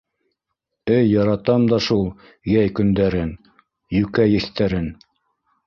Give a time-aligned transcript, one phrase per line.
[0.95, 2.01] -Эй яратам да шул
[2.55, 3.31] йәй көндәрен,
[4.01, 4.93] йүкә еҫтәрен!